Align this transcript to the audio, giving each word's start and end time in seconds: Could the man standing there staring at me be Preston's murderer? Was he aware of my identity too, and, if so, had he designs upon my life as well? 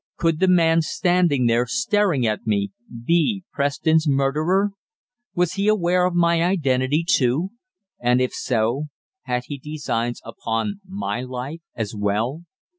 Could 0.17 0.39
the 0.39 0.47
man 0.47 0.81
standing 0.81 1.45
there 1.45 1.67
staring 1.67 2.25
at 2.25 2.47
me 2.47 2.71
be 3.05 3.43
Preston's 3.53 4.07
murderer? 4.09 4.71
Was 5.35 5.53
he 5.53 5.67
aware 5.67 6.05
of 6.07 6.15
my 6.15 6.41
identity 6.41 7.05
too, 7.07 7.51
and, 7.99 8.19
if 8.19 8.33
so, 8.33 8.85
had 9.25 9.43
he 9.45 9.59
designs 9.59 10.19
upon 10.25 10.81
my 10.87 11.21
life 11.21 11.61
as 11.75 11.93
well? 11.95 12.45